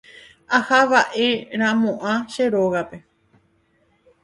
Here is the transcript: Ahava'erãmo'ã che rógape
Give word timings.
Ahava'erãmo'ã 0.57 2.13
che 2.31 2.43
rógape 2.53 2.97